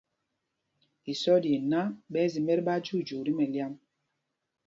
Isoda 1.11 1.47
iná 1.57 1.81
ɓɛ́ 2.11 2.23
ɛ́ 2.25 2.31
zi 2.31 2.39
mɛ̄t 2.45 2.59
ɓáájyuujyuu 2.65 3.23
tí 3.25 3.31
mɛlyam. 3.37 3.73